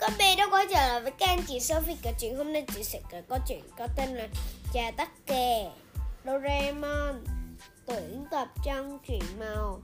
các 0.00 0.12
bé 0.18 0.36
đã 0.36 0.48
quay 0.50 0.66
trở 0.70 0.88
lại 0.88 1.00
với 1.00 1.12
kênh 1.12 1.46
chị 1.46 1.60
Sophie 1.60 1.96
kể 2.02 2.12
chuyện 2.20 2.36
hôm 2.36 2.52
nay 2.52 2.64
chị 2.74 2.84
sẽ 2.84 3.00
kể 3.10 3.22
câu 3.28 3.38
chuyện 3.48 3.62
có 3.78 3.86
tên 3.96 4.08
là 4.08 4.28
Trà 4.74 4.90
tắc 4.90 5.26
kè, 5.26 5.70
Doraemon 6.24 7.24
tuyển 7.86 8.24
tập 8.30 8.48
trong 8.64 8.98
truyện 9.08 9.22
màu 9.38 9.80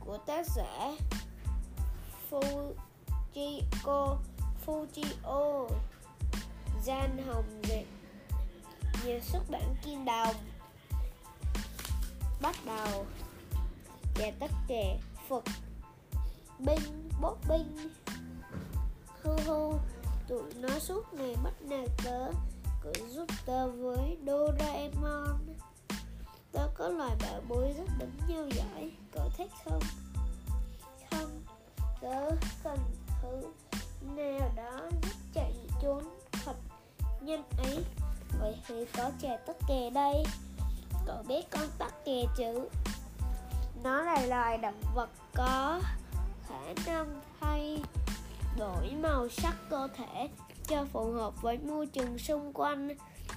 của 0.00 0.18
tác 0.26 0.46
giả 0.56 0.92
Fujiko, 2.30 4.16
Fujio, 4.66 5.68
Gian 6.84 7.22
Hồng 7.26 7.62
Việt. 7.62 7.86
Nhà 9.04 9.20
xuất 9.22 9.50
bản 9.50 9.74
Kim 9.84 10.04
Đồng. 10.04 10.34
Bắt 12.42 12.56
đầu. 12.66 13.06
Trà 14.14 14.26
tắc 14.40 14.50
kè, 14.68 14.98
Phật. 15.28 15.44
Binh 16.58 17.08
bốt 17.20 17.36
binh 17.48 17.90
hư 19.22 19.36
hu 19.46 19.74
tụi 20.28 20.54
nó 20.54 20.78
suốt 20.78 21.14
ngày 21.14 21.36
bắt 21.44 21.52
nạt 21.60 21.88
tớ, 22.04 22.32
cứ 22.82 22.92
giúp 23.08 23.26
tớ 23.46 23.70
với 23.70 24.18
Doraemon. 24.26 25.38
Tớ 26.52 26.68
có 26.74 26.88
loài 26.88 27.16
bảo 27.22 27.40
bối 27.48 27.74
rất 27.78 27.84
đánh 27.98 28.18
nhau 28.28 28.44
giỏi 28.48 28.90
cậu 29.12 29.30
thích 29.36 29.50
không? 29.64 29.82
Không, 31.10 31.42
tớ 32.00 32.30
cần 32.64 32.78
thứ 33.22 33.42
nào 34.02 34.50
đó 34.56 34.80
giúp 35.02 35.16
chạy 35.34 35.54
trốn 35.82 36.04
thật 36.44 36.56
nhanh 37.20 37.42
ấy. 37.58 37.84
Vậy 38.40 38.56
thì 38.66 38.86
có 38.96 39.10
chè 39.20 39.38
tắc 39.46 39.56
kè 39.68 39.90
đây, 39.90 40.24
cậu 41.06 41.22
biết 41.28 41.50
con 41.50 41.68
tắc 41.78 42.04
kè 42.04 42.22
chứ? 42.36 42.68
Nó 43.82 44.02
là 44.02 44.26
loài 44.26 44.58
động 44.58 44.80
vật 44.94 45.10
có 45.34 45.80
khả 46.48 46.74
năng 46.86 47.20
thay 47.40 47.82
đổi 48.58 48.90
màu 48.90 49.28
sắc 49.28 49.56
cơ 49.70 49.88
thể 49.96 50.28
cho 50.66 50.84
phù 50.92 51.12
hợp 51.12 51.42
với 51.42 51.58
môi 51.58 51.86
trường 51.86 52.18
xung 52.18 52.52
quanh. 52.52 52.88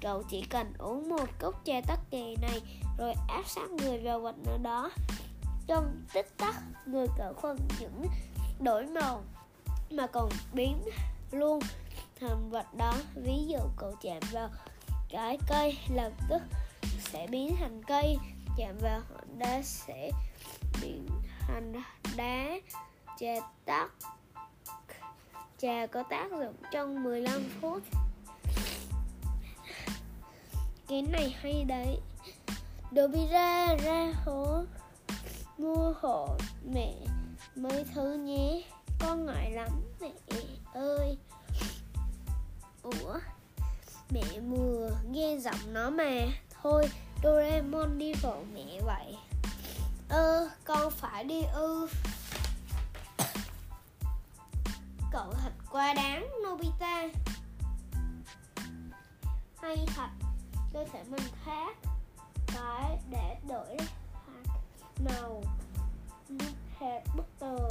Cậu 0.00 0.22
chỉ 0.22 0.42
cần 0.42 0.72
uống 0.78 1.08
một 1.08 1.26
cốc 1.38 1.54
trà 1.64 1.80
tắc 1.86 1.98
kè 2.10 2.34
này, 2.42 2.60
rồi 2.98 3.14
áp 3.28 3.42
sát 3.46 3.70
người 3.70 3.98
vào 3.98 4.20
vật 4.20 4.36
nào 4.46 4.58
đó. 4.62 4.90
Trong 5.66 6.02
tích 6.12 6.36
tắc, 6.36 6.54
người 6.86 7.06
cậu 7.18 7.34
không 7.34 7.58
những 7.80 8.06
đổi 8.60 8.86
màu 8.86 9.22
mà 9.90 10.06
còn 10.06 10.28
biến 10.52 10.82
luôn 11.30 11.60
thành 12.20 12.50
vật 12.50 12.74
đó. 12.74 12.94
Ví 13.14 13.46
dụ 13.48 13.58
cậu 13.76 13.94
chạm 14.02 14.20
vào 14.32 14.48
cái 15.08 15.38
cây, 15.48 15.78
lập 15.94 16.12
tức 16.28 16.42
sẽ 17.00 17.26
biến 17.30 17.56
thành 17.58 17.82
cây. 17.84 18.18
Chạm 18.56 18.78
vào 18.82 19.00
hòn 19.00 19.38
đá 19.38 19.62
sẽ 19.62 20.10
biến 20.82 21.08
thành 21.40 21.72
đá 22.16 22.46
trà 23.18 23.34
tắc 23.64 23.90
trà 25.58 25.86
có 25.86 26.02
tác 26.10 26.30
dụng 26.30 26.54
trong 26.72 27.02
15 27.02 27.44
phút. 27.60 27.82
Cái 30.88 31.02
này 31.02 31.36
hay 31.40 31.64
đấy. 31.64 31.98
Đồ 32.90 33.08
bi 33.08 33.26
ra 33.30 33.76
ra 33.84 34.12
hố. 34.24 34.64
Mua 35.58 35.92
hộ 36.00 36.36
mẹ 36.74 36.94
mấy 37.56 37.84
thứ 37.94 38.14
nhé. 38.14 38.62
Con 39.00 39.26
ngại 39.26 39.50
lắm, 39.50 39.68
mẹ 40.00 40.10
ơi. 40.74 41.18
Ủa? 42.82 43.18
Mẹ 44.10 44.40
mùa 44.40 44.90
nghe 45.10 45.36
giọng 45.36 45.72
nó 45.72 45.90
mà. 45.90 46.26
Thôi, 46.62 46.88
Doraemon 47.22 47.98
đi 47.98 48.12
hộ 48.22 48.36
mẹ 48.54 48.80
vậy. 48.86 49.16
Ơ, 50.08 50.50
con 50.64 50.90
phải 50.90 51.24
đi 51.24 51.42
ư. 51.54 51.88
Quá 55.78 55.94
đáng, 55.94 56.28
Nobita. 56.42 57.08
Hay 59.62 59.86
thật, 59.96 60.08
cơ 60.72 60.84
thể 60.92 61.04
mình 61.08 61.22
khác. 61.44 61.76
Cái 62.46 62.98
để 63.10 63.36
đổi 63.48 63.76
màu 65.04 65.42
hẹp 66.78 67.04
bức 67.16 67.26
tường. 67.38 67.70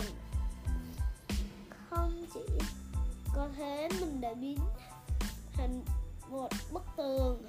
Không 1.90 2.26
chỉ 2.34 2.40
có 3.36 3.48
thế, 3.58 3.90
mình 4.00 4.22
đã 4.22 4.34
biến 4.34 4.60
thành 5.54 5.82
một 6.30 6.50
bức 6.72 6.84
tường. 6.98 7.47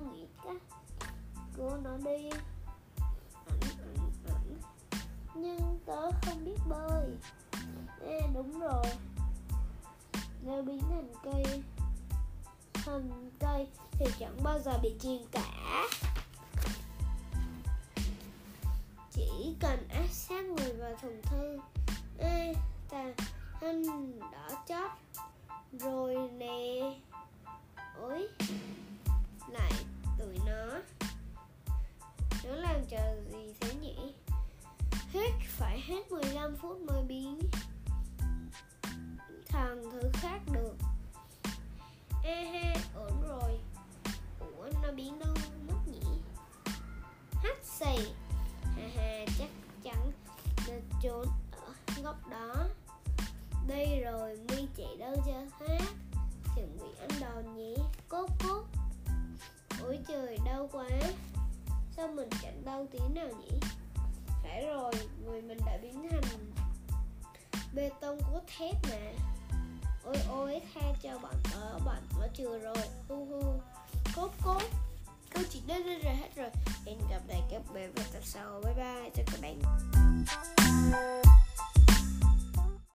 Nghĩ 0.00 0.26
cách 0.44 0.62
cứu 1.56 1.70
nó 1.76 1.96
đi. 1.96 2.30
Ảnh 3.46 3.60
ảnh 3.94 4.12
ảnh 4.26 4.60
nhưng 5.34 5.78
tớ 5.86 6.10
không 6.22 6.44
biết 6.44 6.58
bơi. 6.68 7.08
Ê, 8.06 8.20
đúng 8.34 8.60
rồi. 8.60 8.84
Nếu 10.42 10.62
biến 10.62 10.80
thành 10.80 11.12
cây 11.22 11.62
thành 12.72 13.30
cây 13.38 13.66
thì 13.92 14.06
chẳng 14.18 14.36
bao 14.42 14.58
giờ 14.58 14.78
bị 14.82 14.94
chìm 15.00 15.22
cả. 15.32 15.88
Chỉ 19.12 19.56
cần 19.60 19.88
áp 19.88 20.06
sát 20.10 20.44
người 20.44 20.72
vào 20.72 20.96
thùng 21.02 21.22
thư. 21.22 21.58
Ê 22.18 22.54
ta 22.90 23.04
anh 23.60 24.18
đỏ 24.20 24.48
chót 24.68 24.90
rồi 25.72 26.30
nè. 26.38 26.98
Ôi. 28.00 28.28
Hết 35.90 36.12
15 36.12 36.56
phút 36.56 36.80
mới 36.80 37.02
biến 37.02 37.40
thằng 39.48 39.84
thứ 39.92 40.10
khác 40.12 40.40
được. 40.52 40.74
E 42.24 42.44
he 42.44 42.80
ổn 42.94 43.22
rồi. 43.28 43.58
Ủa, 44.40 44.70
nó 44.82 44.92
biến 44.92 45.18
đâu 45.18 45.34
mất 45.68 45.78
nhỉ? 45.86 46.00
Hắt 47.32 47.64
xì. 47.64 48.12
Ha 48.62 48.88
ha, 48.96 49.24
chắc 49.38 49.48
chắn 49.82 50.12
nó 50.68 50.74
trốn 51.02 51.26
ở 51.52 52.02
góc 52.02 52.28
đó. 52.30 52.54
Đây 53.68 54.00
rồi, 54.04 54.36
mi 54.48 54.68
chạy 54.76 54.96
đâu 54.98 55.16
chưa 55.26 55.32
hát 55.32 55.84
chuẩn 56.56 56.78
bị 56.78 56.86
ăn 57.00 57.10
đòn 57.20 57.56
nhỉ? 57.56 57.74
Cốt 58.08 58.26
cốt. 58.48 58.64
Ôi 59.82 59.98
trời, 60.08 60.38
đau 60.44 60.68
quá. 60.72 60.88
Sao 61.96 62.08
mình 62.08 62.28
chẳng 62.42 62.64
đau 62.64 62.86
tí 62.92 62.98
nào 63.14 63.28
nhỉ? 63.40 63.58
phải 64.42 64.66
rồi, 64.66 64.92
người 65.24 65.42
mình 65.42 65.58
đã 65.66 65.78
biến 65.82 66.08
thành 66.10 66.52
bê 67.74 67.90
tông 68.00 68.18
cốt 68.32 68.40
thép 68.58 68.74
mà. 68.82 69.12
Ôi 70.04 70.16
ôi, 70.28 70.60
tha 70.74 70.80
cho 71.02 71.18
bạn 71.18 71.34
ở 71.54 71.78
bạn 71.86 72.02
tớ 72.10 72.28
chưa 72.34 72.58
rồi. 72.58 72.88
Hu 73.08 73.26
hu. 73.26 73.60
Cốt 74.16 74.30
cốt. 74.44 74.62
Câu 75.30 75.44
chuyện 75.50 75.62
đến 75.66 75.86
đây 75.86 76.00
rồi 76.04 76.14
hết 76.14 76.28
rồi. 76.36 76.50
Hẹn 76.86 76.98
gặp 77.10 77.20
lại 77.28 77.42
các 77.50 77.62
bạn 77.74 77.92
vào 77.96 78.06
tập 78.12 78.22
sau. 78.24 78.60
Bye 78.64 78.74
bye, 78.74 79.10
chào 79.14 79.24
các 79.26 79.40
bạn. 79.42 79.60